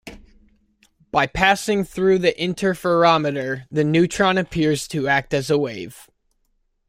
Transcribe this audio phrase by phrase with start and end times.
[1.11, 6.07] By passing through the interferometer, the neutron appears to act as a wave.